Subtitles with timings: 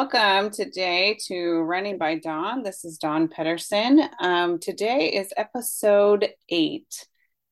[0.00, 2.62] Welcome today to Running by Dawn.
[2.62, 4.00] This is Dawn Pedersen.
[4.20, 7.08] Um, today is episode eight,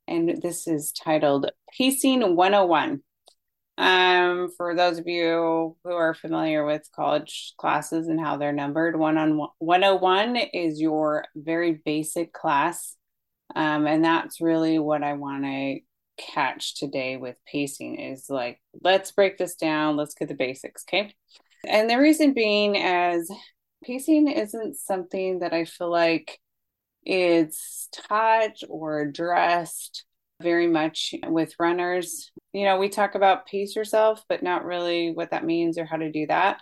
[0.06, 3.02] and this is titled Pacing 101.
[3.78, 8.96] Um, for those of you who are familiar with college classes and how they're numbered,
[8.96, 12.94] one on 101 is your very basic class.
[13.56, 15.80] Um, and that's really what I want to
[16.16, 19.96] catch today with pacing is like, let's break this down.
[19.96, 20.84] Let's get the basics.
[20.88, 21.12] Okay.
[21.64, 23.30] And the reason being as
[23.84, 26.38] pacing isn't something that I feel like
[27.04, 30.04] is taught or addressed
[30.42, 32.30] very much with runners.
[32.52, 35.96] You know, we talk about pace yourself, but not really what that means or how
[35.96, 36.60] to do that.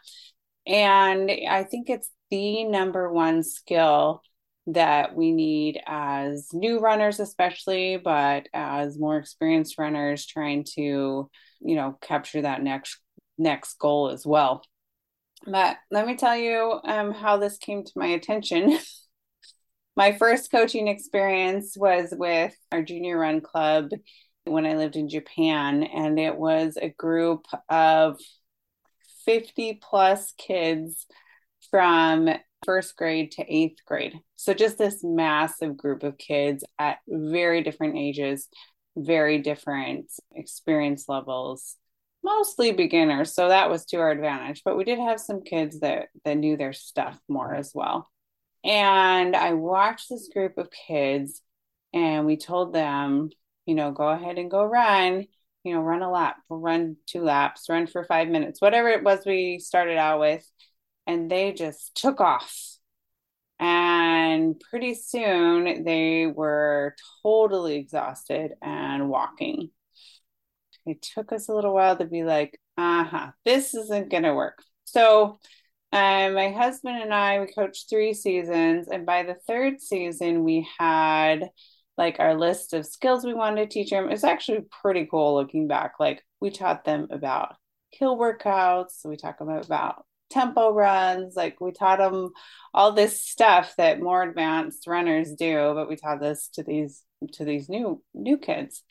[0.66, 4.22] And I think it's the number one skill
[4.66, 11.74] that we need as new runners, especially, but as more experienced runners trying to, you
[11.74, 12.98] know, capture that next
[13.36, 14.62] next goal as well.
[15.46, 18.78] But let me tell you um, how this came to my attention.
[19.96, 23.90] my first coaching experience was with our junior run club
[24.44, 28.18] when I lived in Japan, and it was a group of
[29.24, 31.06] 50 plus kids
[31.70, 32.28] from
[32.64, 34.14] first grade to eighth grade.
[34.36, 38.48] So, just this massive group of kids at very different ages,
[38.96, 41.76] very different experience levels
[42.24, 46.08] mostly beginners so that was to our advantage but we did have some kids that
[46.24, 48.10] that knew their stuff more as well.
[48.64, 51.42] And i watched this group of kids
[51.92, 53.30] and we told them
[53.66, 55.26] you know go ahead and go run
[55.64, 59.20] you know run a lap run two laps run for five minutes whatever it was
[59.26, 60.48] we started out with.
[61.06, 62.78] And they just took off.
[63.60, 69.70] And pretty soon they were totally exhausted and walking
[70.86, 74.34] it took us a little while to be like, uh huh, this isn't going to
[74.34, 74.62] work.
[74.84, 75.38] So,
[75.92, 78.88] um, my husband and I, we coached three seasons.
[78.88, 81.48] And by the third season, we had
[81.96, 84.10] like our list of skills we wanted to teach them.
[84.10, 85.92] It's actually pretty cool looking back.
[86.00, 87.54] Like, we taught them about
[87.92, 92.30] hill workouts, we talk about, about tempo runs like we taught them
[92.72, 97.02] all this stuff that more advanced runners do but we taught this to these
[97.32, 98.82] to these new new kids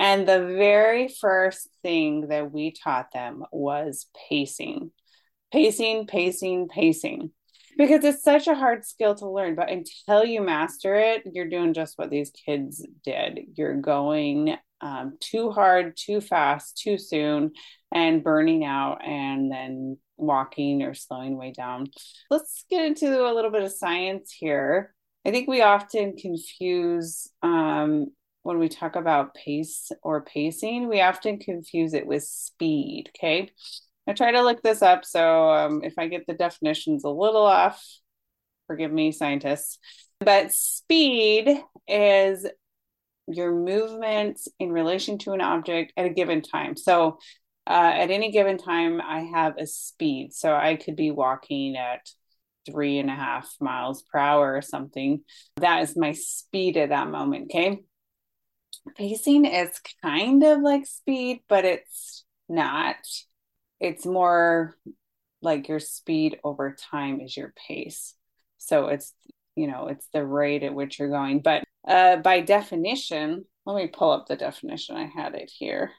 [0.00, 4.92] and the very first thing that we taught them was pacing,
[5.52, 7.32] pacing, pacing, pacing.
[7.76, 11.72] Because it's such a hard skill to learn, but until you master it, you're doing
[11.72, 13.40] just what these kids did.
[13.54, 17.52] You're going um, too hard, too fast, too soon,
[17.92, 21.88] and burning out, and then walking or slowing way down.
[22.30, 24.94] Let's get into a little bit of science here.
[25.26, 28.08] I think we often confuse um,
[28.42, 33.10] when we talk about pace or pacing, we often confuse it with speed.
[33.16, 33.50] Okay.
[34.06, 35.04] I try to look this up.
[35.04, 37.84] So um, if I get the definitions a little off,
[38.66, 39.78] forgive me, scientists.
[40.20, 42.46] But speed is
[43.28, 46.76] your movement in relation to an object at a given time.
[46.76, 47.18] So
[47.66, 50.32] uh, at any given time, I have a speed.
[50.32, 52.08] So I could be walking at
[52.66, 55.20] three and a half miles per hour or something.
[55.58, 57.50] That is my speed at that moment.
[57.54, 57.84] Okay
[58.96, 59.70] pacing is
[60.02, 62.96] kind of like speed, but it's not.
[63.78, 64.76] It's more
[65.42, 68.14] like your speed over time is your pace.
[68.58, 69.14] So it's,
[69.56, 71.40] you know, it's the rate at which you're going.
[71.40, 74.96] But uh, by definition, let me pull up the definition.
[74.96, 75.92] I had it here.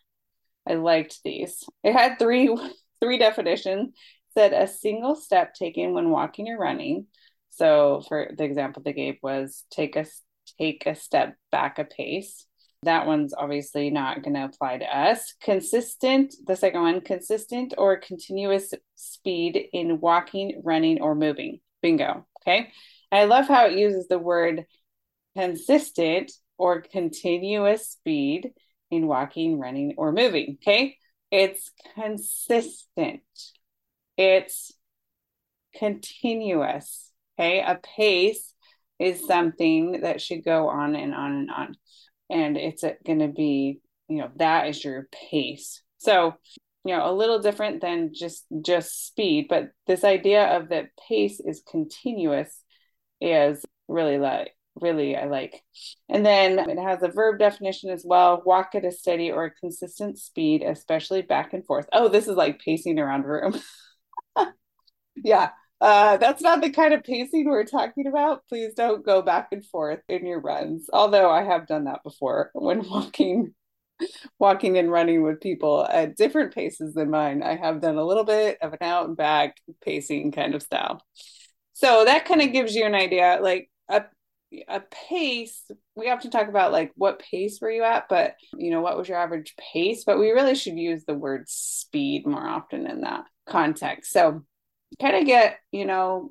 [0.67, 1.63] I liked these.
[1.83, 2.55] It had three
[3.01, 3.89] three definitions.
[3.89, 3.93] It
[4.33, 7.07] said a single step taken when walking or running.
[7.49, 10.05] So for the example they gave was take a
[10.59, 12.45] take a step back a pace
[12.83, 15.35] that one's obviously not going to apply to us.
[15.41, 21.59] Consistent, the second one, consistent or continuous speed in walking, running, or moving.
[21.81, 22.25] Bingo.
[22.41, 22.71] Okay.
[23.11, 24.65] I love how it uses the word
[25.35, 28.51] consistent or continuous speed
[28.89, 30.57] in walking, running, or moving.
[30.61, 30.97] Okay.
[31.31, 33.21] It's consistent,
[34.17, 34.73] it's
[35.75, 37.11] continuous.
[37.39, 37.61] Okay.
[37.61, 38.53] A pace
[38.99, 41.75] is something that should go on and on and on
[42.31, 45.81] and it's going to be you know that is your pace.
[45.97, 46.35] So
[46.83, 51.39] you know a little different than just just speed but this idea of that pace
[51.39, 52.63] is continuous
[53.19, 55.61] is really like really i like.
[56.09, 59.51] And then it has a verb definition as well walk at a steady or a
[59.51, 61.87] consistent speed especially back and forth.
[61.93, 63.59] Oh this is like pacing around a room.
[65.23, 65.49] Yeah
[65.81, 68.47] uh, that's not the kind of pacing we're talking about.
[68.47, 70.87] Please don't go back and forth in your runs.
[70.93, 73.53] Although I have done that before when walking
[74.39, 77.43] walking and running with people at different paces than mine.
[77.43, 81.03] I have done a little bit of an out and back pacing kind of style.
[81.73, 83.39] So that kind of gives you an idea.
[83.41, 84.03] Like a
[84.67, 85.63] a pace,
[85.95, 88.97] we have to talk about like what pace were you at, but you know, what
[88.97, 90.03] was your average pace?
[90.03, 94.11] But we really should use the word speed more often in that context.
[94.11, 94.43] So
[94.99, 96.29] kind of get, you know,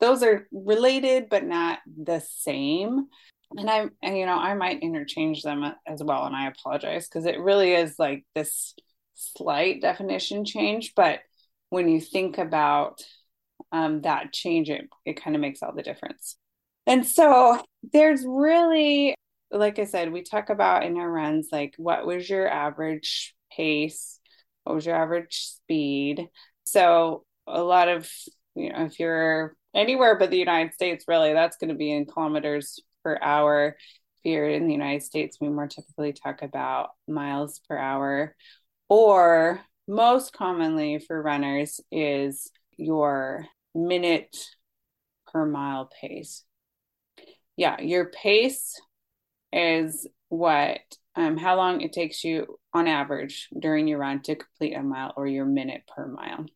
[0.00, 3.06] those are related but not the same.
[3.54, 7.26] And i and you know i might interchange them as well and i apologize because
[7.26, 8.74] it really is like this
[9.14, 10.94] slight definition change.
[10.94, 11.20] But
[11.70, 13.02] when you think about
[13.70, 16.36] um, that change it, it kind of makes all the difference.
[16.86, 17.62] And so
[17.92, 19.14] there's really
[19.50, 24.18] like i said we talk about in our runs like what was your average pace?
[24.64, 26.26] What was your average speed?
[26.64, 28.10] So a lot of
[28.54, 32.06] you know if you're anywhere but the united states really that's going to be in
[32.06, 33.76] kilometers per hour.
[34.22, 38.36] Here in the united states we more typically talk about miles per hour.
[38.88, 44.36] Or most commonly for runners is your minute
[45.26, 46.44] per mile pace.
[47.56, 48.80] Yeah your pace
[49.52, 50.80] is what
[51.14, 55.12] um, how long it takes you on average during your run to complete a mile
[55.16, 56.46] or your minute per mile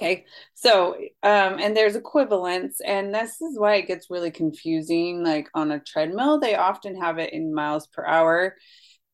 [0.00, 5.24] Okay, so um, and there's equivalence, and this is why it gets really confusing.
[5.24, 8.54] Like on a treadmill, they often have it in miles per hour,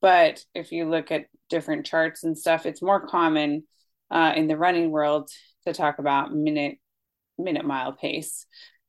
[0.03, 3.65] but if you look at different charts and stuff, it's more common
[4.11, 5.31] uh, in the running world
[5.67, 6.77] to talk about minute
[7.39, 8.45] minute mile pace,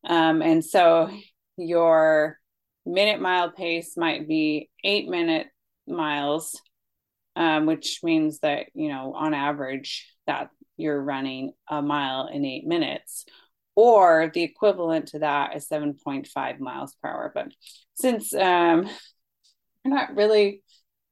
[0.05, 1.09] um, and so
[1.55, 2.37] your
[2.85, 5.47] minute mile pace might be eight minute
[5.87, 6.59] miles,
[7.37, 12.65] um, which means that you know on average that you're running a mile in eight
[12.65, 13.25] minutes
[13.75, 17.31] or the equivalent to that is 7.5 miles per hour.
[17.33, 17.51] But
[17.95, 18.89] since um
[19.83, 20.61] we're not really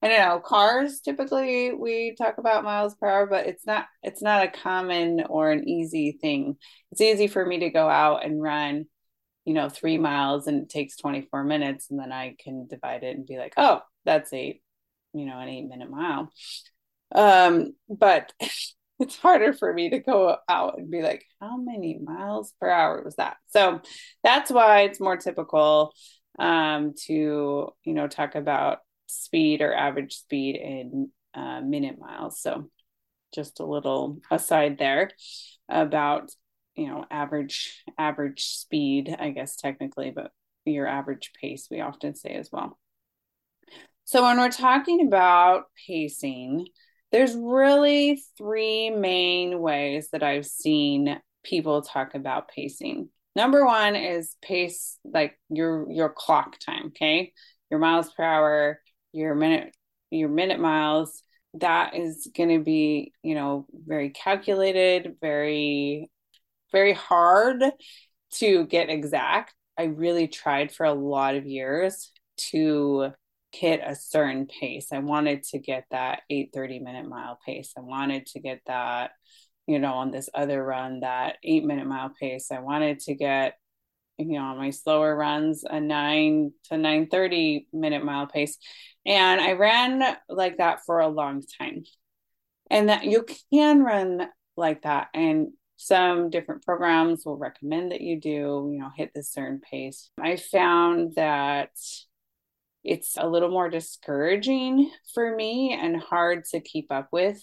[0.01, 4.21] i don't know cars typically we talk about miles per hour but it's not it's
[4.21, 6.57] not a common or an easy thing.
[6.91, 8.85] It's easy for me to go out and run
[9.45, 13.17] you know three miles and it takes 24 minutes and then i can divide it
[13.17, 14.61] and be like oh that's eight
[15.13, 16.31] you know an eight minute mile.
[17.13, 18.33] Um but
[19.03, 23.03] it's harder for me to go out and be like, how many miles per hour
[23.03, 23.37] was that?
[23.49, 23.81] So
[24.23, 25.93] that's why it's more typical
[26.39, 32.41] um, to, you know, talk about speed or average speed in uh, minute miles.
[32.41, 32.69] So
[33.35, 35.11] just a little aside there
[35.67, 36.31] about,
[36.75, 40.31] you know, average, average speed, I guess technically, but
[40.65, 42.79] your average pace, we often say as well.
[44.05, 46.67] So when we're talking about pacing,
[47.13, 53.09] there's really three main ways that I've seen people talk about pacing.
[53.35, 57.31] Number one is pace like your your clock time, okay?
[57.69, 58.81] Your miles per hour,
[59.11, 59.75] your minute
[60.09, 61.21] your minute miles.
[61.59, 66.09] That is going to be, you know, very calculated, very
[66.71, 67.63] very hard
[68.37, 69.53] to get exact.
[69.77, 72.11] I really tried for a lot of years
[72.49, 73.11] to
[73.53, 74.87] hit a certain pace.
[74.91, 77.73] I wanted to get that 830 minute mile pace.
[77.77, 79.11] I wanted to get that,
[79.67, 82.51] you know, on this other run, that eight minute mile pace.
[82.51, 83.55] I wanted to get,
[84.17, 88.57] you know, on my slower runs, a nine to 930 minute mile pace.
[89.05, 91.83] And I ran like that for a long time.
[92.69, 95.09] And that you can run like that.
[95.13, 100.09] And some different programs will recommend that you do, you know, hit this certain pace.
[100.19, 101.71] I found that
[102.83, 107.41] it's a little more discouraging for me and hard to keep up with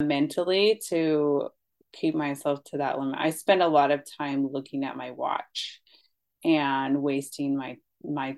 [0.00, 1.48] mentally to
[1.92, 3.16] keep myself to that limit.
[3.18, 5.80] I spend a lot of time looking at my watch
[6.44, 8.36] and wasting my my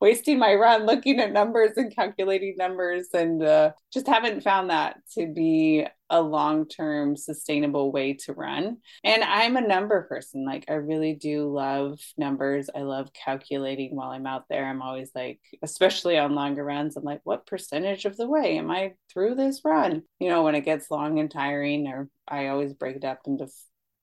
[0.00, 4.98] wasting my run looking at numbers and calculating numbers and uh, just haven't found that
[5.12, 8.76] to be a long-term sustainable way to run.
[9.02, 10.44] And i'm a number person.
[10.44, 12.70] Like i really do love numbers.
[12.74, 14.66] I love calculating while i'm out there.
[14.66, 18.70] I'm always like especially on longer runs i'm like what percentage of the way am
[18.70, 20.02] i through this run?
[20.20, 23.48] You know when it gets long and tiring or i always break it up into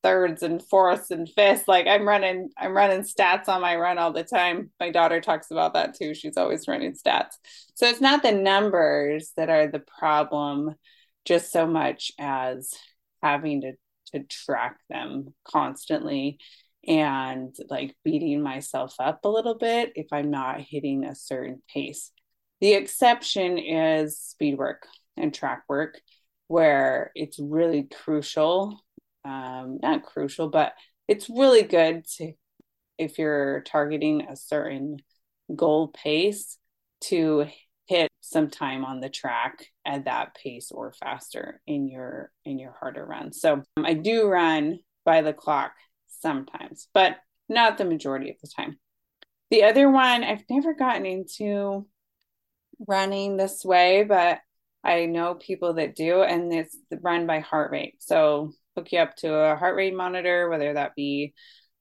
[0.04, 1.68] thirds and fourths and fifths.
[1.68, 4.70] Like I'm running, I'm running stats on my run all the time.
[4.80, 6.14] My daughter talks about that too.
[6.14, 7.36] She's always running stats.
[7.74, 10.76] So it's not the numbers that are the problem,
[11.26, 12.74] just so much as
[13.22, 13.74] having to
[14.14, 16.38] to track them constantly
[16.88, 22.12] and like beating myself up a little bit if I'm not hitting a certain pace.
[22.62, 26.00] The exception is speed work and track work,
[26.48, 28.80] where it's really crucial
[29.26, 30.74] um, not crucial, but
[31.08, 32.34] it's really good to
[32.98, 34.98] if you're targeting a certain
[35.56, 36.58] goal pace
[37.02, 37.48] to
[37.86, 42.76] hit some time on the track at that pace or faster in your in your
[42.80, 43.42] harder runs.
[43.42, 45.74] So um, I do run by the clock
[46.08, 47.18] sometimes, but
[47.50, 48.78] not the majority of the time.
[49.52, 51.86] The other one I've never gotten into
[52.88, 54.40] running this way, but
[54.84, 57.96] I know people that do, and it's run by heart rate.
[58.00, 61.34] So hook you up to a heart rate monitor, whether that be,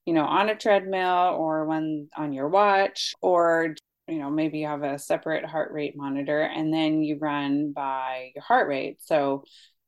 [0.05, 3.75] you know, on a treadmill or one on your watch, or
[4.07, 8.31] you know, maybe you have a separate heart rate monitor, and then you run by
[8.35, 8.97] your heart rate.
[9.01, 9.43] So,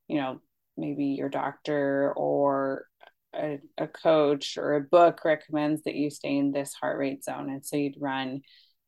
[0.08, 0.40] you know,
[0.76, 2.86] maybe your doctor or
[3.34, 7.50] a, a coach or a book recommends that you stay in this heart rate zone,
[7.50, 8.42] and so you'd run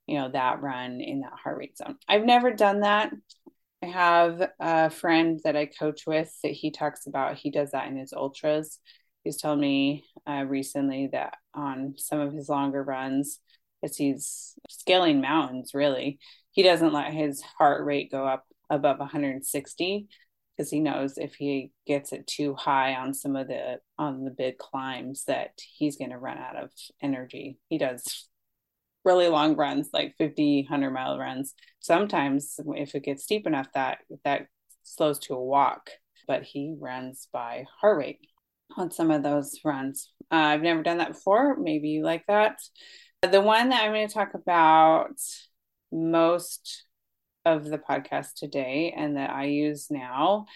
[0.08, 1.96] you know that run in that heart rate zone.
[2.08, 3.12] I've never done that
[3.82, 7.36] I have a friend that I coach with that he talks about.
[7.36, 8.80] He does that in his ultras.
[9.22, 13.40] He's told me uh, recently that on some of his longer runs,
[13.82, 16.18] as he's scaling mountains, really,
[16.50, 20.08] he doesn't let his heart rate go up above 160
[20.56, 24.30] because he knows if he gets it too high on some of the on the
[24.32, 26.70] big climbs that he's going to run out of
[27.00, 27.58] energy.
[27.68, 28.28] He does
[29.04, 31.54] really long runs, like 50, 100 mile runs.
[31.80, 34.46] Sometimes if it gets steep enough that that
[34.82, 35.90] slows to a walk,
[36.26, 38.20] but he runs by heart rate
[38.76, 40.12] on some of those runs.
[40.30, 41.56] Uh, I've never done that before.
[41.56, 42.58] Maybe you like that.
[43.22, 45.18] The one that I'm going to talk about
[45.90, 46.84] most
[47.44, 50.46] of the podcast today and that I use now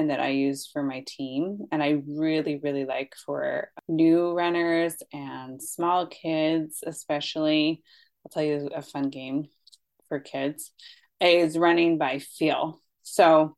[0.00, 1.66] and that I use for my team.
[1.70, 7.82] And I really, really like for new runners and small kids, especially.
[8.24, 9.48] I'll tell you a fun game
[10.08, 10.72] for kids
[11.20, 12.80] is running by feel.
[13.02, 13.56] So,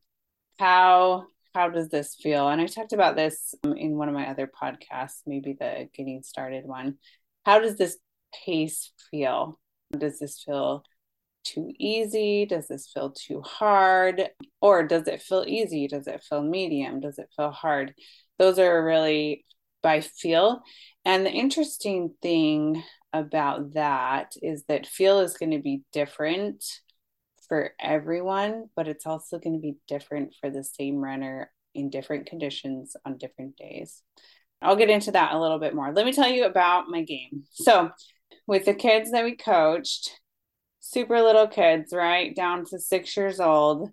[0.59, 2.49] how how does this feel?
[2.49, 6.23] And I talked about this um, in one of my other podcasts, maybe the getting
[6.23, 6.99] started one.
[7.45, 7.99] How does this
[8.45, 9.61] pace feel?
[9.97, 10.85] Does this feel
[11.45, 12.47] too easy?
[12.47, 14.29] Does this feel too hard?
[14.61, 15.89] Or does it feel easy?
[15.89, 17.01] Does it feel medium?
[17.01, 17.95] Does it feel hard?
[18.39, 19.45] Those are really
[19.83, 20.63] by feel.
[21.05, 22.83] And the interesting thing
[23.13, 26.65] about that is that feel is going to be different
[27.49, 32.27] for everyone, but it's also going to be different for the same runner in different
[32.27, 34.03] conditions on different days.
[34.63, 35.93] I'll get into that a little bit more.
[35.93, 37.45] Let me tell you about my game.
[37.51, 37.91] So,
[38.47, 40.19] with the kids that we coached,
[40.83, 42.35] super little kids, right?
[42.35, 43.89] Down to six years old.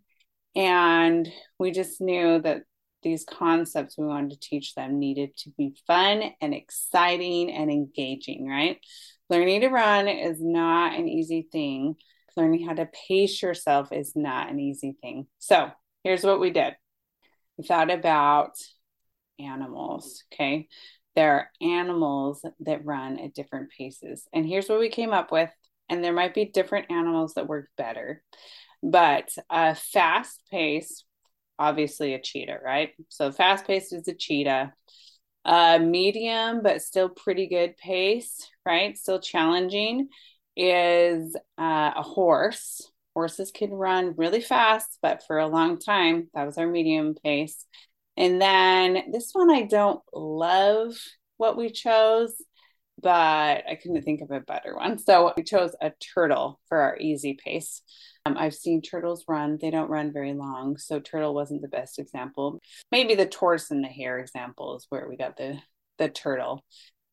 [0.55, 1.29] And
[1.59, 2.63] we just knew that
[3.03, 8.47] these concepts we wanted to teach them needed to be fun and exciting and engaging,
[8.47, 8.79] right?
[9.29, 11.95] Learning to run is not an easy thing.
[12.35, 15.27] Learning how to pace yourself is not an easy thing.
[15.37, 15.69] So
[16.03, 16.73] here's what we did
[17.57, 18.53] we thought about
[19.37, 20.67] animals, okay?
[21.15, 24.27] There are animals that run at different paces.
[24.33, 25.49] And here's what we came up with
[25.89, 28.23] and there might be different animals that work better.
[28.81, 31.03] But a fast pace,
[31.57, 32.91] obviously a cheetah, right?
[33.09, 34.73] So fast pace is a cheetah.
[35.45, 38.97] A medium, but still pretty good pace, right?
[38.97, 40.09] Still challenging
[40.55, 42.91] is uh, a horse.
[43.15, 47.65] Horses can run really fast, but for a long time, that was our medium pace.
[48.17, 50.93] And then this one, I don't love
[51.37, 52.33] what we chose
[53.01, 54.97] but I couldn't think of a better one.
[54.97, 57.81] So we chose a turtle for our easy pace.
[58.25, 60.77] Um, I've seen turtles run, they don't run very long.
[60.77, 62.59] So turtle wasn't the best example.
[62.91, 65.59] Maybe the tortoise and the hare example is where we got the,
[65.97, 66.65] the turtle.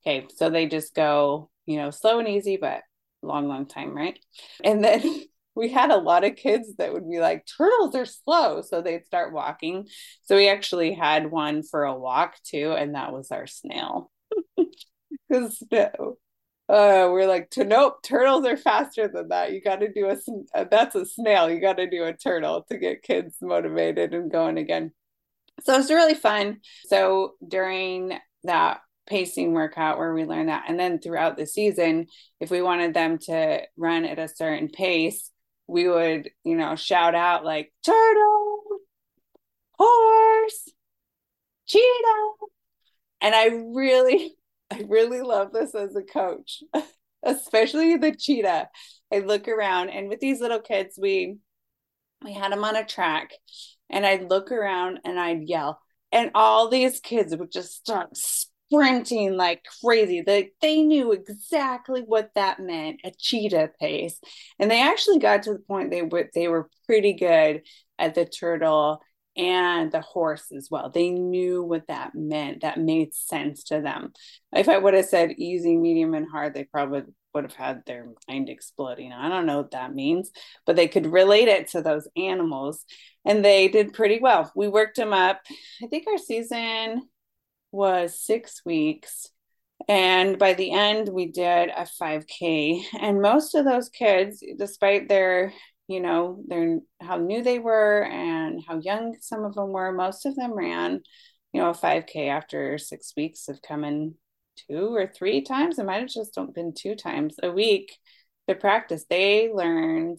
[0.07, 2.83] Okay, so they just go, you know, slow and easy, but
[3.23, 4.19] long, long time, right?
[4.65, 5.03] And then
[5.55, 8.63] we had a lot of kids that would be like, turtles are slow.
[8.63, 9.89] So they'd start walking.
[10.25, 14.11] So we actually had one for a walk too, and that was our snail.
[15.29, 16.17] Because no,
[16.69, 19.53] uh, we're like to nope turtles are faster than that.
[19.53, 20.17] You got to do a
[20.55, 21.51] uh, that's a snail.
[21.51, 24.93] You got to do a turtle to get kids motivated and going again.
[25.63, 26.59] So it's really fun.
[26.89, 32.07] So during that pacing workout where we learned that and then throughout the season
[32.41, 35.31] if we wanted them to run at a certain pace
[35.69, 38.63] we would you know shout out like turtle
[39.79, 40.69] horse
[41.67, 42.33] cheetah.
[43.21, 44.36] And i really
[44.71, 46.63] I really love this as a coach,
[47.23, 48.69] especially the cheetah.
[49.13, 51.37] I look around and with these little kids, we
[52.25, 53.31] we had them on a track
[53.91, 55.81] and I'd look around and I'd yell.
[56.13, 60.23] And all these kids would just start sprinting like crazy.
[60.23, 64.19] They they knew exactly what that meant, a cheetah pace.
[64.59, 67.63] And they actually got to the point they were they were pretty good
[67.99, 69.01] at the turtle
[69.37, 70.91] and the horse as well.
[70.91, 72.63] They knew what that meant.
[72.63, 74.13] That made sense to them.
[74.55, 77.03] If I would have said easy, medium, and hard, they probably
[77.35, 79.13] would have had their mind exploding.
[79.13, 80.31] I don't know what that means,
[80.65, 82.85] but they could relate it to those animals
[83.27, 84.51] and they did pretty well.
[84.57, 85.43] We worked them up.
[85.83, 87.09] I think our season
[87.73, 89.29] was six weeks.
[89.89, 92.83] And by the end, we did a 5K.
[92.99, 95.53] And most of those kids, despite their,
[95.89, 100.27] you know, their how new they were and how young some of them were, most
[100.27, 101.01] of them ran,
[101.53, 104.15] you know, a 5K after six weeks of coming
[104.69, 105.79] two or three times.
[105.79, 107.97] It might have just been two times a week
[108.49, 109.05] to practice.
[109.09, 110.19] They learned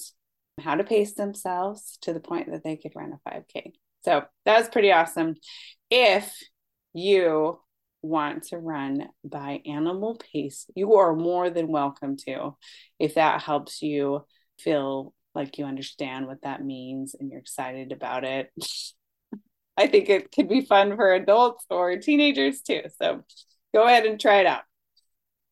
[0.59, 3.73] how to pace themselves to the point that they could run a 5K.
[4.03, 5.35] So that was pretty awesome.
[5.89, 6.33] If
[6.93, 7.59] you
[8.01, 12.55] want to run by animal pace, you are more than welcome to.
[12.99, 14.25] If that helps you
[14.59, 18.51] feel like you understand what that means and you're excited about it,
[19.77, 22.81] I think it could be fun for adults or teenagers too.
[22.99, 23.23] So
[23.73, 24.63] go ahead and try it out.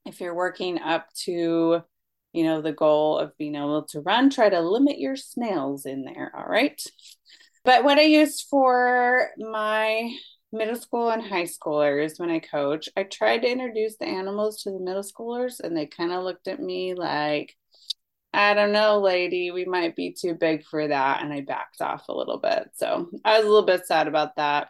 [0.05, 1.83] If you're working up to,
[2.33, 6.03] you know, the goal of being able to run, try to limit your snails in
[6.03, 6.31] there.
[6.35, 6.81] All right.
[7.63, 10.11] But what I used for my
[10.51, 14.71] middle school and high schoolers when I coach, I tried to introduce the animals to
[14.71, 17.55] the middle schoolers and they kind of looked at me like,
[18.35, 21.23] I don't know, lady, we might be too big for that.
[21.23, 22.69] And I backed off a little bit.
[22.75, 24.69] So I was a little bit sad about that.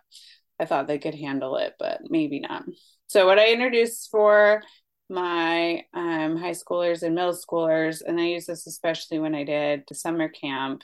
[0.59, 2.63] I thought they could handle it, but maybe not.
[3.07, 4.61] So, what I introduced for
[5.09, 9.83] my um, high schoolers and middle schoolers, and I use this especially when I did
[9.87, 10.83] the summer camp,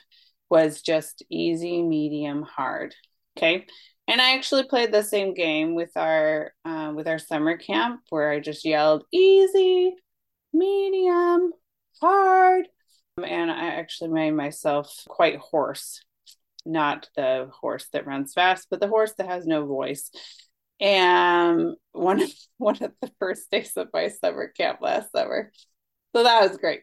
[0.50, 2.94] was just easy, medium, hard.
[3.36, 3.66] Okay.
[4.08, 8.30] And I actually played the same game with our uh, with our summer camp where
[8.30, 9.94] I just yelled easy,
[10.52, 11.52] medium,
[12.02, 12.68] hard,
[13.16, 16.02] um, and I actually made myself quite hoarse.
[16.64, 20.10] Not the horse that runs fast, but the horse that has no voice
[20.82, 25.50] and one of one of the first days of my summer camp last summer.
[26.14, 26.82] So that was great.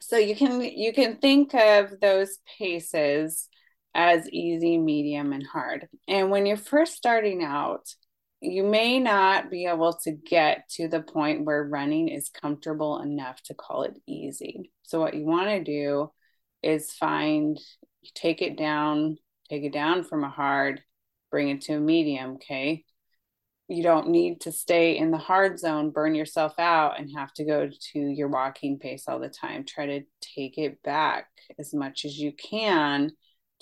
[0.00, 3.48] So you can you can think of those paces
[3.94, 5.88] as easy, medium, and hard.
[6.08, 7.94] And when you're first starting out,
[8.42, 13.40] you may not be able to get to the point where running is comfortable enough
[13.44, 14.70] to call it easy.
[14.82, 16.10] So what you want to do
[16.62, 17.58] is find
[18.14, 19.16] take it down,
[19.48, 20.82] take it down from a hard,
[21.30, 22.84] bring it to a medium, okay?
[23.72, 27.44] you don't need to stay in the hard zone, burn yourself out, and have to
[27.44, 29.64] go to your walking pace all the time.
[29.64, 31.26] Try to take it back
[31.58, 33.12] as much as you can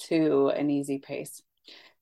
[0.08, 1.42] to an easy pace.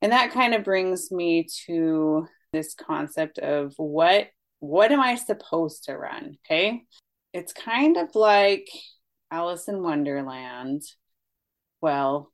[0.00, 4.28] And that kind of brings me to this concept of what
[4.60, 6.36] what am I supposed to run?
[6.46, 6.82] Okay.
[7.32, 8.68] It's kind of like
[9.30, 10.82] Alice in Wonderland.
[11.80, 12.32] Well,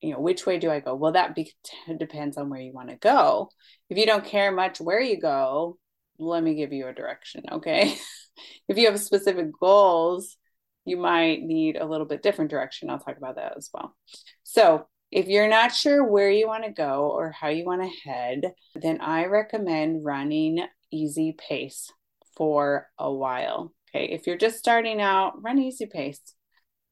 [0.00, 1.52] you know which way do i go well that be-
[1.98, 3.48] depends on where you want to go
[3.88, 5.78] if you don't care much where you go
[6.18, 7.96] let me give you a direction okay
[8.68, 10.36] if you have specific goals
[10.84, 13.94] you might need a little bit different direction i'll talk about that as well
[14.42, 18.08] so if you're not sure where you want to go or how you want to
[18.10, 21.90] head then i recommend running easy pace
[22.36, 26.20] for a while okay if you're just starting out run easy pace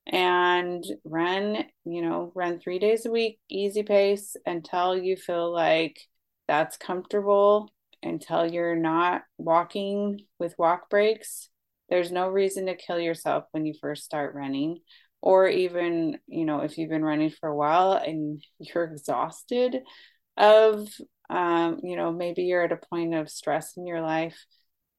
[0.09, 6.01] and run, you know, run three days a week, easy pace until you feel like
[6.47, 7.71] that's comfortable,
[8.03, 11.51] until you're not walking with walk breaks.
[11.91, 14.79] There's no reason to kill yourself when you first start running.
[15.21, 19.81] Or even, you know, if you've been running for a while and you're exhausted
[20.37, 20.89] of,
[21.29, 24.47] um, you know, maybe you're at a point of stress in your life,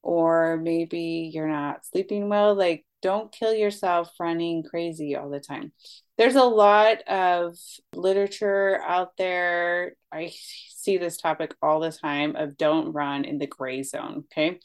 [0.02, 5.72] or maybe you're not sleeping well, like don't kill yourself running crazy all the time.
[6.18, 7.56] There's a lot of
[7.96, 9.94] literature out there.
[10.12, 10.34] I
[10.70, 14.60] see this topic all the time of don't run in the gray zone, okay?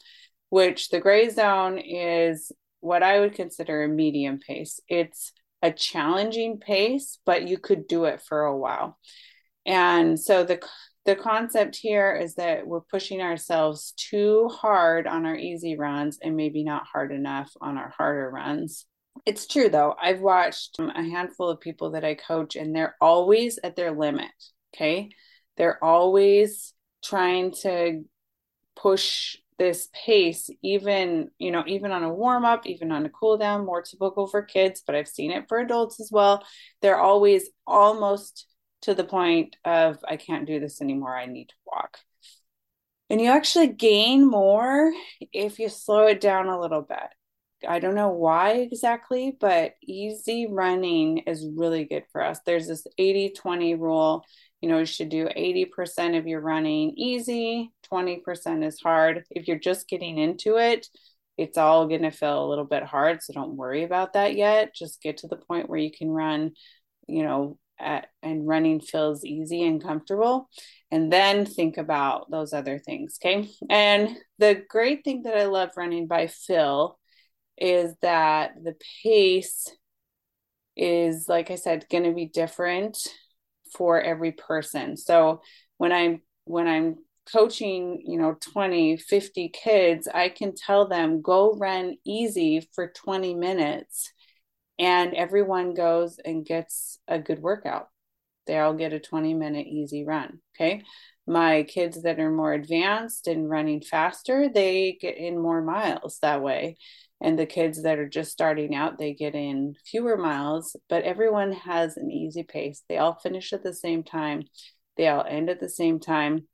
[0.49, 4.79] Which the gray zone is what I would consider a medium pace.
[4.89, 5.31] It's
[5.65, 8.97] a challenging pace, but you could do it for a while.
[9.65, 10.61] And so the
[11.05, 16.35] the concept here is that we're pushing ourselves too hard on our easy runs and
[16.35, 18.85] maybe not hard enough on our harder runs.
[19.25, 19.95] It's true though.
[20.01, 23.91] I've watched um, a handful of people that I coach and they're always at their
[23.91, 24.31] limit.
[24.75, 25.09] Okay.
[25.57, 26.73] They're always
[27.03, 28.03] trying to
[28.75, 33.37] push this pace, even, you know, even on a warm up, even on a cool
[33.37, 36.43] down, more typical for kids, but I've seen it for adults as well.
[36.81, 38.47] They're always almost
[38.81, 41.15] to the point of I can't do this anymore.
[41.15, 41.99] I need to walk.
[43.09, 44.91] And you actually gain more
[45.31, 47.07] if you slow it down a little bit.
[47.67, 52.39] I don't know why exactly, but easy running is really good for us.
[52.45, 54.25] There's this 80 20 rule.
[54.65, 59.23] You know, you should do 80% of your running easy, 20% is hard.
[59.29, 60.87] If you're just getting into it,
[61.37, 63.21] it's all going to feel a little bit hard.
[63.21, 64.73] So don't worry about that yet.
[64.73, 66.53] Just get to the point where you can run,
[67.07, 70.49] you know, at, and running feels easy and comfortable.
[70.89, 73.19] And then think about those other things.
[73.23, 73.47] Okay.
[73.69, 76.97] And the great thing that I love running by feel
[77.55, 78.73] is that the
[79.03, 79.71] pace
[80.75, 82.97] is, like I said, going to be different
[83.75, 84.97] for every person.
[84.97, 85.41] So
[85.77, 86.97] when I'm when I'm
[87.31, 93.35] coaching, you know, 20, 50 kids, I can tell them go run easy for 20
[93.35, 94.11] minutes
[94.77, 97.89] and everyone goes and gets a good workout.
[98.47, 100.39] They all get a 20 minute easy run.
[100.55, 100.83] Okay.
[101.27, 106.43] My kids that are more advanced and running faster, they get in more miles that
[106.43, 106.77] way.
[107.25, 111.53] And the kids that are just starting out, they get in fewer miles, but everyone
[111.53, 112.83] has an easy pace.
[112.87, 114.43] They all finish at the same time,
[114.95, 116.47] they all end at the same time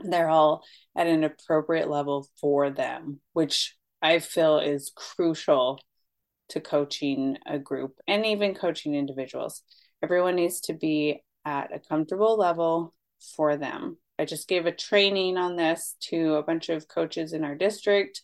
[0.00, 0.64] they're all
[0.96, 5.80] at an appropriate level for them, which I feel is crucial
[6.50, 9.62] to coaching a group and even coaching individuals.
[10.02, 12.94] Everyone needs to be at a comfortable level
[13.36, 13.98] for them.
[14.18, 18.22] I just gave a training on this to a bunch of coaches in our district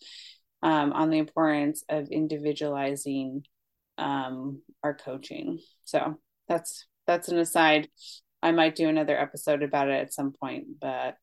[0.64, 3.44] um, on the importance of individualizing
[3.98, 5.60] um, our coaching.
[5.84, 7.88] So that's that's an aside.
[8.42, 11.16] I might do another episode about it at some point, but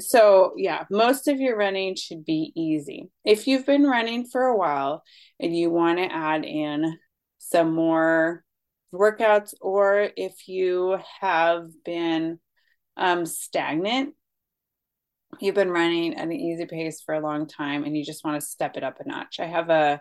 [0.00, 3.10] so yeah, most of your running should be easy.
[3.24, 5.04] If you've been running for a while
[5.38, 6.98] and you want to add in
[7.38, 8.44] some more
[8.92, 12.40] workouts, or if you have been
[12.96, 14.14] um, stagnant,
[15.38, 18.40] you've been running at an easy pace for a long time and you just want
[18.40, 19.38] to step it up a notch.
[19.40, 20.00] I have a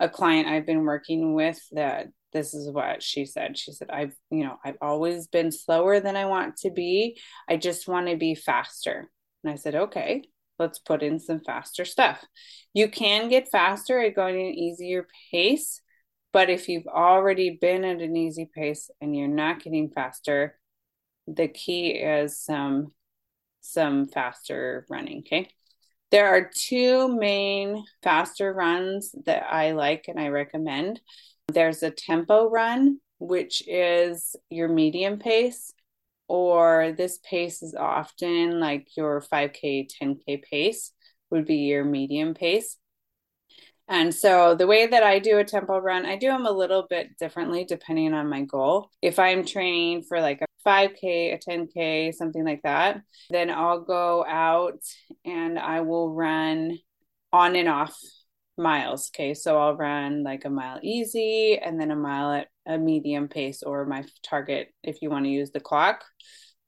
[0.00, 3.56] a client I've been working with that this is what she said.
[3.56, 7.20] She said, I've, you know, I've always been slower than I want to be.
[7.48, 9.10] I just want to be faster.
[9.44, 10.22] And I said, okay,
[10.58, 12.24] let's put in some faster stuff.
[12.72, 15.80] You can get faster at going at an easier pace,
[16.32, 20.58] but if you've already been at an easy pace and you're not getting faster,
[21.26, 22.92] the key is some
[23.62, 25.20] some faster running.
[25.20, 25.48] Okay.
[26.10, 31.00] There are two main faster runs that I like and I recommend.
[31.48, 35.72] There's a tempo run, which is your medium pace,
[36.28, 40.92] or this pace is often like your 5K, 10K pace
[41.30, 42.76] would be your medium pace.
[43.88, 46.86] And so the way that I do a tempo run, I do them a little
[46.88, 48.90] bit differently depending on my goal.
[49.02, 54.24] If I'm training for like a 5K, a 10K, something like that, then I'll go
[54.26, 54.80] out
[55.24, 56.78] and I will run
[57.32, 57.96] on and off
[58.58, 59.10] miles.
[59.14, 59.34] Okay.
[59.34, 63.62] So I'll run like a mile easy and then a mile at a medium pace
[63.62, 66.04] or my target, if you want to use the clock,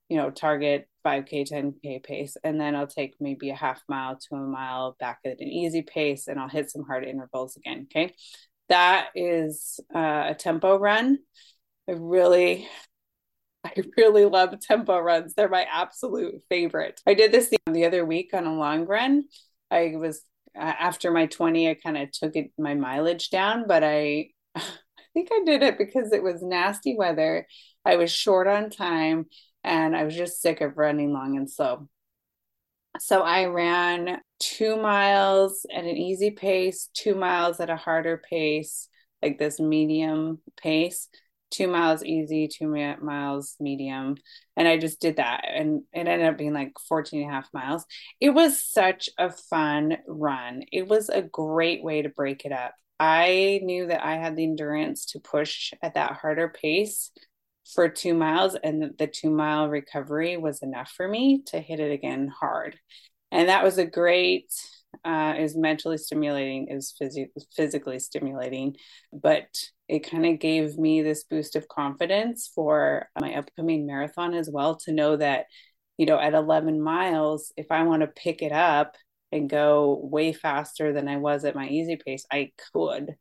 [0.08, 2.36] you know, target 5K, 10K pace.
[2.42, 5.82] And then I'll take maybe a half mile to a mile back at an easy
[5.82, 7.86] pace and I'll hit some hard intervals again.
[7.90, 8.14] Okay.
[8.70, 11.18] That is uh, a tempo run.
[11.88, 12.66] I really,
[13.76, 15.34] I really love tempo runs.
[15.34, 17.00] They're my absolute favorite.
[17.06, 19.24] I did this the, the other week on a long run.
[19.70, 20.22] I was
[20.56, 24.62] after my 20 i kind of took it my mileage down but i i
[25.12, 27.46] think i did it because it was nasty weather
[27.84, 29.26] i was short on time
[29.62, 31.88] and i was just sick of running long and slow
[32.98, 38.88] so i ran two miles at an easy pace two miles at a harder pace
[39.22, 41.08] like this medium pace
[41.54, 44.16] two miles easy, two miles medium.
[44.56, 45.44] And I just did that.
[45.48, 47.84] And it ended up being like 14 and a half miles.
[48.20, 50.62] It was such a fun run.
[50.72, 52.74] It was a great way to break it up.
[52.98, 57.10] I knew that I had the endurance to push at that harder pace
[57.74, 61.90] for two miles, and the two mile recovery was enough for me to hit it
[61.90, 62.78] again hard.
[63.32, 64.52] And that was a great
[65.04, 68.76] uh, is mentally stimulating, is phys- physically stimulating,
[69.12, 69.48] but
[69.88, 74.76] it kind of gave me this boost of confidence for my upcoming marathon as well
[74.76, 75.46] to know that,
[75.98, 78.96] you know, at 11 miles, if I want to pick it up
[79.30, 83.16] and go way faster than I was at my easy pace, I could.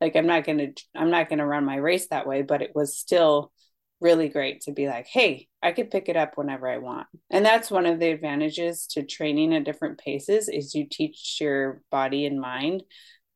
[0.00, 2.60] Like I'm not going to I'm not going to run my race that way, but
[2.60, 3.52] it was still
[4.00, 7.06] really great to be like, hey, I could pick it up whenever I want.
[7.30, 11.80] And that's one of the advantages to training at different paces is you teach your
[11.90, 12.82] body and mind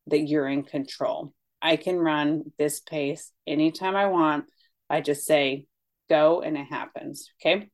[0.09, 1.33] that you're in control.
[1.61, 4.45] I can run this pace anytime I want.
[4.89, 5.67] I just say
[6.09, 7.31] go and it happens.
[7.41, 7.71] Okay.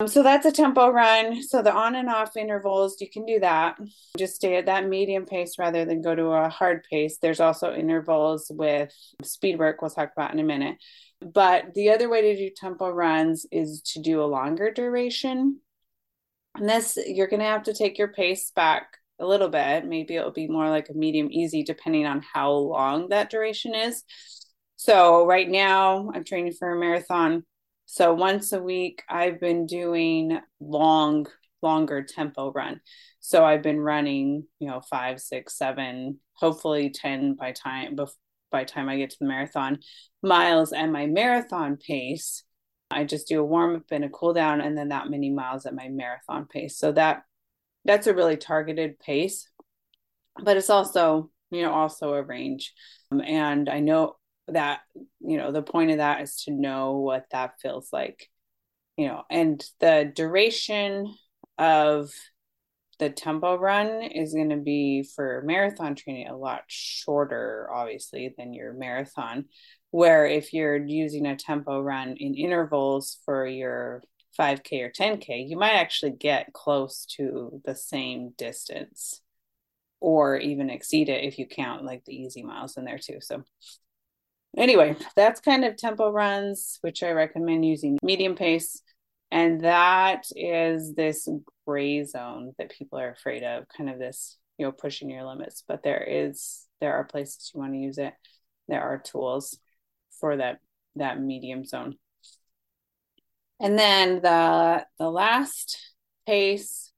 [0.00, 1.42] Um, so that's a tempo run.
[1.42, 3.78] So the on and off intervals, you can do that.
[4.18, 7.18] Just stay at that medium pace rather than go to a hard pace.
[7.18, 10.78] There's also intervals with speed work, we'll talk about in a minute.
[11.20, 15.60] But the other way to do tempo runs is to do a longer duration.
[16.56, 19.84] And this, you're going to have to take your pace back a little bit.
[19.84, 24.02] Maybe it'll be more like a medium easy, depending on how long that duration is.
[24.76, 27.44] So, right now, I'm training for a marathon.
[27.86, 31.26] So, once a week, I've been doing long,
[31.62, 32.80] longer tempo run.
[33.20, 37.96] So, I've been running, you know, five, six, seven, hopefully 10 by time
[38.50, 39.78] by time I get to the marathon
[40.22, 42.44] miles and my marathon pace.
[42.90, 45.64] I just do a warm up and a cool down and then that many miles
[45.64, 46.76] at my marathon pace.
[46.76, 47.22] So that
[47.84, 49.48] that's a really targeted pace.
[50.42, 52.72] But it's also, you know, also a range.
[53.10, 54.16] Um, and I know
[54.48, 54.80] that,
[55.20, 58.28] you know, the point of that is to know what that feels like.
[58.96, 61.14] You know, and the duration
[61.58, 62.10] of
[62.98, 68.54] the tempo run is going to be for marathon training a lot shorter, obviously, than
[68.54, 69.46] your marathon.
[69.90, 74.02] Where if you're using a tempo run in intervals for your
[74.38, 79.20] 5K or 10K, you might actually get close to the same distance
[80.00, 83.18] or even exceed it if you count like the easy miles in there too.
[83.20, 83.44] So,
[84.56, 88.82] anyway, that's kind of tempo runs, which I recommend using medium pace.
[89.30, 91.28] And that is this
[91.66, 95.64] gray zone that people are afraid of, kind of this, you know, pushing your limits.
[95.66, 98.12] But there is, there are places you want to use it.
[98.68, 99.58] There are tools
[100.20, 100.58] for that
[100.96, 101.96] that medium zone.
[103.62, 105.78] And then the the last
[106.26, 106.90] pace,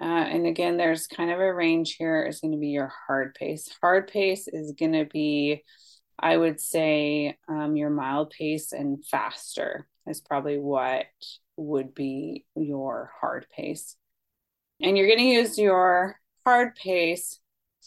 [0.00, 3.34] uh, and again, there's kind of a range here, is going to be your hard
[3.36, 3.70] pace.
[3.80, 5.62] Hard pace is going to be,
[6.18, 11.06] I would say, um, your mild pace and faster is probably what
[11.56, 13.96] would be your hard pace.
[14.82, 17.38] And you're going to use your hard pace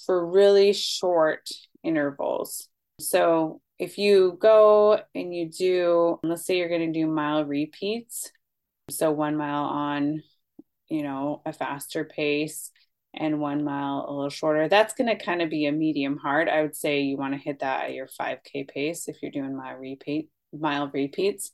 [0.05, 1.49] for really short
[1.83, 2.69] intervals.
[3.01, 8.31] So if you go and you do, let's say you're going to do mile repeats,
[8.89, 10.21] so one mile on,
[10.89, 12.71] you know, a faster pace
[13.13, 16.49] and one mile a little shorter, that's going to kind of be a medium hard.
[16.49, 19.55] I would say you want to hit that at your 5K pace if you're doing
[19.55, 21.51] mile repeat mile repeats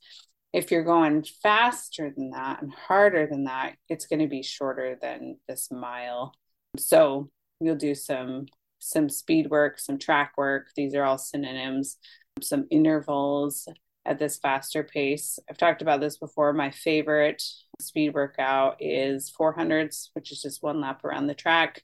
[0.55, 4.97] if you're going faster than that and harder than that, it's going to be shorter
[5.01, 6.33] than this mile.
[6.77, 8.45] So you'll do some
[8.85, 10.67] some speed work, some track work.
[10.75, 11.97] These are all synonyms.
[12.41, 13.67] Some intervals
[14.05, 15.39] at this faster pace.
[15.49, 16.53] I've talked about this before.
[16.53, 17.41] My favorite
[17.79, 21.81] speed workout is 400s, which is just one lap around the track.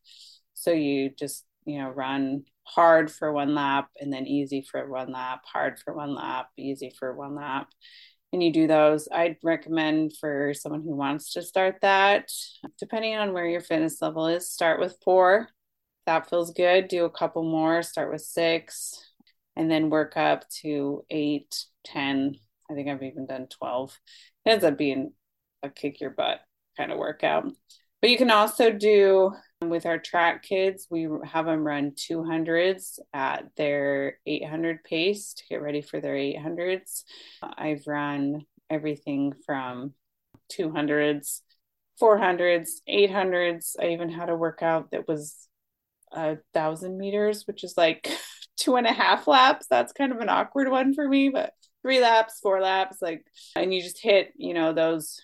[0.53, 5.11] So you just, you know, run hard for one lap and then easy for one
[5.11, 7.69] lap, hard for one lap, easy for one lap
[8.33, 12.31] and you do those, I'd recommend for someone who wants to start that,
[12.79, 15.49] depending on where your fitness level is, start with four.
[16.05, 16.87] That feels good.
[16.87, 18.93] Do a couple more, start with six,
[19.55, 22.35] and then work up to eight, 10.
[22.69, 23.97] I think I've even done 12.
[24.45, 25.13] It ends up being
[25.63, 26.39] a kick your butt
[26.77, 27.45] kind of workout.
[28.01, 33.45] But you can also do with our track kids, we have them run 200s at
[33.57, 37.03] their 800 pace to get ready for their 800s.
[37.43, 39.93] I've run everything from
[40.51, 41.41] 200s,
[42.01, 43.75] 400s, 800s.
[43.79, 45.47] I even had a workout that was
[46.11, 48.09] a thousand meters, which is like
[48.57, 49.67] two and a half laps.
[49.69, 53.73] That's kind of an awkward one for me, but three laps, four laps, like, and
[53.73, 55.19] you just hit, you know, those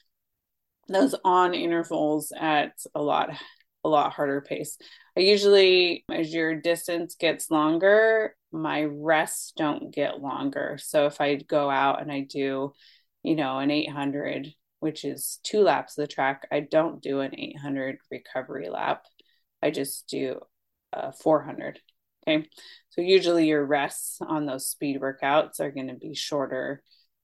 [0.90, 3.30] those on intervals at a lot
[3.84, 4.78] a lot harder pace.
[5.18, 10.78] I usually as your distance gets longer, my rests don't get longer.
[10.82, 12.74] So if I go out and I do,
[13.24, 17.38] you know, an 800 which is two laps of the track, I don't do an
[17.38, 19.06] 800 recovery lap.
[19.62, 20.40] I just do
[20.94, 21.80] Uh, a 400.
[22.28, 22.48] Okay.
[22.90, 26.82] So usually your rests on those speed workouts are going to be shorter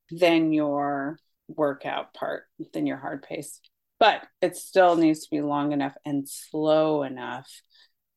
[0.10, 3.60] than your workout part than your hard pace.
[4.00, 7.50] But it still needs to be long enough and slow enough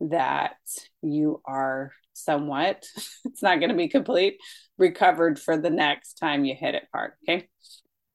[0.01, 0.57] that
[1.03, 2.87] you are somewhat,
[3.25, 4.39] it's not going to be complete,
[4.79, 7.13] recovered for the next time you hit it hard.
[7.29, 7.49] Okay.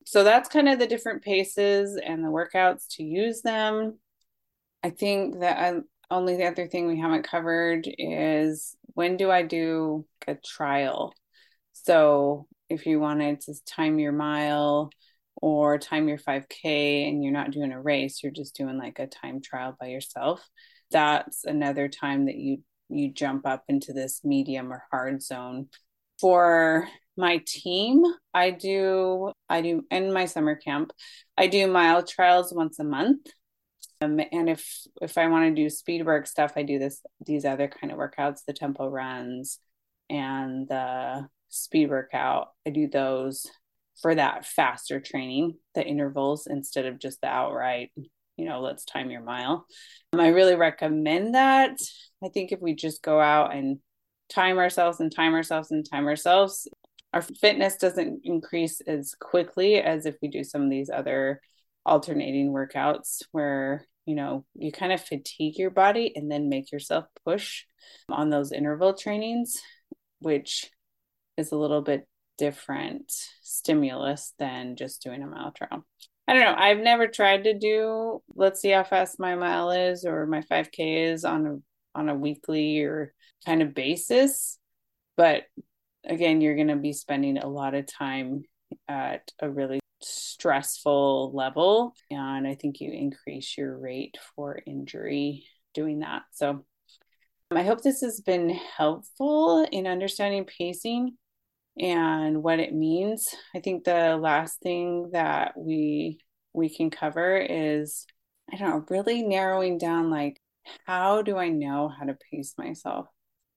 [0.06, 4.00] So that's kind of the different paces and the workouts to use them.
[4.84, 5.80] I think that I,
[6.12, 11.14] only the other thing we haven't covered is when do I do a trial?
[11.72, 14.92] So if you wanted to time your mile
[15.36, 19.08] or time your 5K and you're not doing a race, you're just doing like a
[19.08, 20.48] time trial by yourself,
[20.92, 25.70] that's another time that you you jump up into this medium or hard zone.
[26.20, 30.92] For my team, I do I do in my summer camp,
[31.38, 33.28] I do mile trials once a month.
[34.02, 34.68] Um, and if
[35.02, 38.00] if I want to do speed work stuff, I do this these other kind of
[38.00, 39.60] workouts, the tempo runs
[40.10, 42.50] and the speed workout.
[42.66, 43.46] I do those
[44.02, 47.92] for that faster training, the intervals instead of just the outright,
[48.38, 49.66] you know, let's time your mile.
[50.14, 51.78] Um, I really recommend that.
[52.24, 53.78] I think if we just go out and
[54.30, 56.68] time ourselves and time ourselves and time ourselves,
[57.14, 61.42] our fitness doesn't increase as quickly as if we do some of these other
[61.86, 67.06] alternating workouts where you know you kind of fatigue your body and then make yourself
[67.26, 67.64] push
[68.10, 69.62] on those interval trainings
[70.20, 70.70] which
[71.38, 73.12] is a little bit different
[73.42, 75.86] stimulus than just doing a mile trial.
[76.28, 76.56] I don't know.
[76.58, 81.12] I've never tried to do let's see how fast my mile is or my 5k
[81.12, 81.58] is on a
[82.00, 83.14] on a weekly or
[83.46, 84.58] kind of basis.
[85.18, 85.44] But
[86.06, 88.44] again you're going to be spending a lot of time
[88.88, 91.94] at a really stressful level.
[92.10, 96.24] And I think you increase your rate for injury doing that.
[96.32, 101.18] So um, I hope this has been helpful in understanding pacing
[101.80, 103.28] and what it means.
[103.56, 106.20] I think the last thing that we
[106.54, 108.06] we can cover is
[108.52, 110.42] I don't know, really narrowing down like
[110.86, 113.08] how do I know how to pace myself?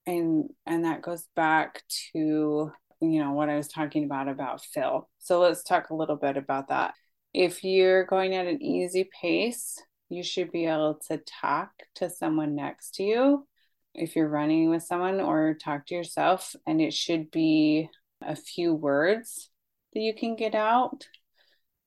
[0.07, 2.72] And and that goes back to
[3.12, 5.08] you know what I was talking about about feel.
[5.18, 6.94] So let's talk a little bit about that.
[7.32, 12.54] If you're going at an easy pace, you should be able to talk to someone
[12.54, 13.46] next to you
[13.94, 17.88] if you're running with someone or talk to yourself and it should be
[18.22, 19.50] a few words
[19.92, 21.08] that you can get out.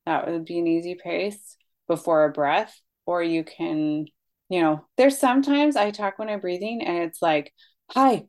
[0.06, 4.08] That would be an easy pace before a breath or you can
[4.49, 7.53] you know, there's sometimes I talk when I'm breathing and it's like,
[7.91, 8.27] hi,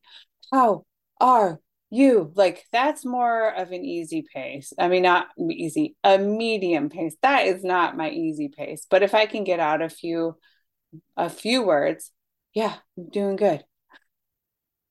[0.53, 0.85] how
[1.21, 4.73] are you like that's more of an easy pace.
[4.79, 7.17] I mean not easy a medium pace.
[7.23, 10.37] That is not my easy pace but if i can get out a few
[11.17, 12.13] a few words
[12.55, 13.65] yeah i'm doing good.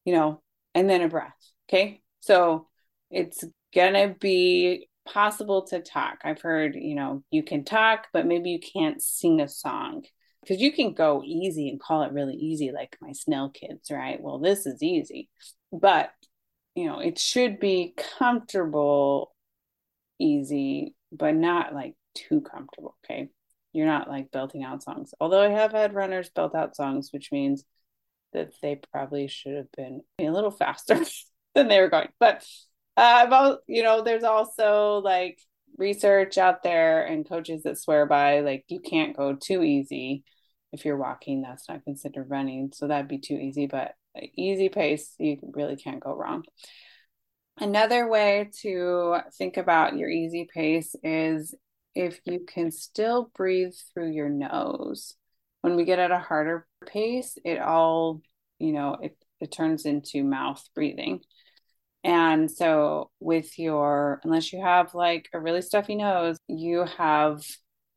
[0.06, 0.42] You know
[0.74, 1.34] and then a breath
[1.70, 2.02] okay?
[2.22, 2.68] So
[3.12, 3.44] it's
[3.76, 6.20] gonna be possible to talk.
[6.24, 10.04] I've heard you know you can talk but maybe you can't sing a song
[10.42, 14.20] because you can go easy and call it really easy like my snail kids right?
[14.20, 15.30] Well this is easy
[15.72, 16.10] but
[16.78, 19.34] you know, it should be comfortable,
[20.20, 22.96] easy, but not like too comfortable.
[23.04, 23.30] Okay.
[23.74, 25.12] You're not like belting out songs.
[25.20, 27.66] Although I have had runners belt out songs, which means
[28.34, 31.00] that they probably should have been a little faster
[31.56, 32.10] than they were going.
[32.20, 32.46] But
[32.96, 35.40] uh, about, you know, there's also like
[35.80, 40.24] research out there and coaches that swear by like you can't go too easy
[40.74, 43.94] if you're walking that's not considered running so that'd be too easy but
[44.36, 46.44] easy pace, you really can't go wrong.
[47.60, 51.56] Another way to think about your easy pace is
[51.96, 55.16] if you can still breathe through your nose.
[55.62, 58.22] When we get at a harder pace, it all,
[58.60, 61.22] you know, it, it turns into mouth breathing.
[62.04, 67.42] And so, with your, unless you have like a really stuffy nose, you have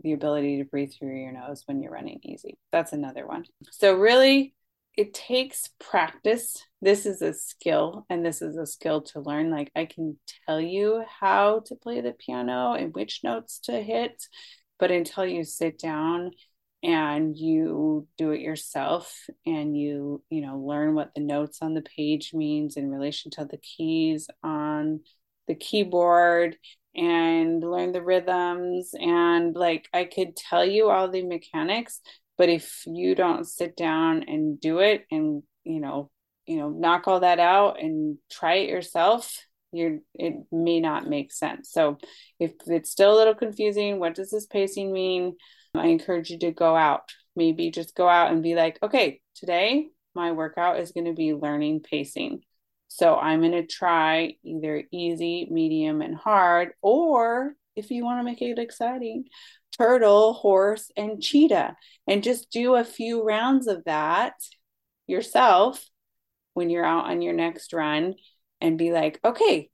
[0.02, 2.56] the ability to breathe through your nose when you're running easy.
[2.72, 3.44] That's another one.
[3.70, 4.54] So, really
[4.96, 6.64] it takes practice.
[6.83, 9.50] This is a skill, and this is a skill to learn.
[9.50, 14.22] Like, I can tell you how to play the piano and which notes to hit,
[14.79, 16.33] but until you sit down
[16.83, 21.83] and you do it yourself and you you know learn what the notes on the
[21.83, 25.00] page means in relation to the keys on
[25.46, 26.57] the keyboard
[26.94, 32.00] and learn the rhythms and like I could tell you all the mechanics
[32.40, 36.11] but if you don't sit down and do it and you know
[36.46, 41.33] you know knock all that out and try it yourself you're it may not make
[41.33, 41.70] sense.
[41.70, 41.98] So
[42.38, 45.37] if it's still a little confusing what does this pacing mean?
[45.74, 47.03] I encourage you to go out.
[47.37, 51.35] Maybe just go out and be like okay today my workout is going to be
[51.35, 52.40] learning pacing.
[52.88, 58.24] So i'm going to try either easy medium and hard or if you want to
[58.24, 59.24] make it exciting
[59.76, 64.35] turtle, horse, and cheetah, and just do a few rounds of that
[65.06, 65.88] yourself
[66.54, 68.14] when you're out on your next run
[68.60, 69.71] and be like, okay,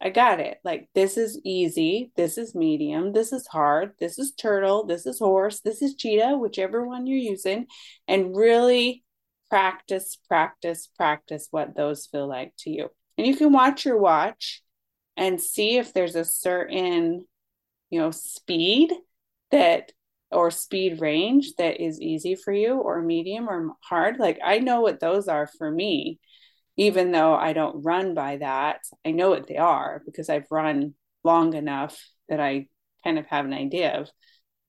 [0.00, 0.58] I got it.
[0.64, 2.12] Like, this is easy.
[2.16, 3.12] This is medium.
[3.12, 3.92] This is hard.
[3.98, 4.86] This is turtle.
[4.86, 5.60] This is horse.
[5.60, 7.66] This is cheetah, whichever one you're using.
[8.06, 9.04] And really
[9.48, 12.88] practice, practice, practice what those feel like to you.
[13.18, 14.62] And you can watch your watch
[15.16, 17.26] and see if there's a certain,
[17.90, 18.92] you know, speed
[19.50, 19.92] that
[20.30, 24.18] or speed range that is easy for you or medium or hard.
[24.18, 26.18] Like i know what those are for me
[26.76, 28.80] even though i don't run by that.
[29.04, 32.66] I know what they are because i've run long enough that i
[33.04, 34.10] kind of have an idea of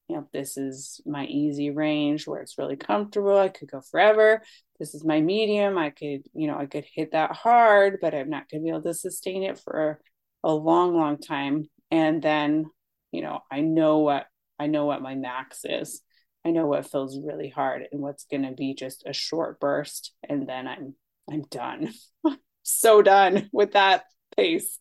[0.07, 3.37] you know this is my easy range where it's really comfortable.
[3.37, 4.41] I could go forever.
[4.79, 5.77] This is my medium.
[5.77, 8.69] I could you know i could hit that hard but i'm not going to be
[8.69, 10.01] able to sustain it for
[10.43, 11.69] a long long time.
[11.91, 12.65] And then
[13.11, 14.27] you know i know what
[14.61, 16.03] I know what my max is.
[16.45, 20.13] I know what feels really hard and what's going to be just a short burst
[20.29, 20.93] and then I'm
[21.29, 21.93] I'm done.
[22.63, 24.03] so done with that
[24.37, 24.77] pace.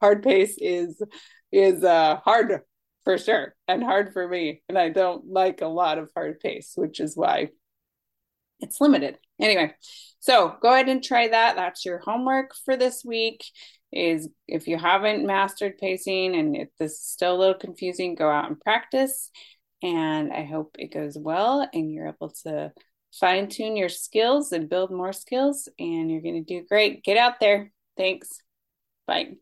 [0.00, 1.02] Hard pace is
[1.52, 2.60] is uh hard
[3.04, 6.72] for sure and hard for me and I don't like a lot of hard pace,
[6.76, 7.48] which is why
[8.60, 9.18] it's limited.
[9.38, 9.74] Anyway,
[10.20, 11.56] so go ahead and try that.
[11.56, 13.44] That's your homework for this week.
[13.90, 18.28] Is if you haven't mastered pacing and if this is still a little confusing, go
[18.28, 19.30] out and practice.
[19.82, 22.72] And I hope it goes well and you're able to
[23.18, 25.68] fine tune your skills and build more skills.
[25.78, 27.02] And you're going to do great.
[27.02, 27.72] Get out there.
[27.96, 28.42] Thanks.
[29.06, 29.36] Bye.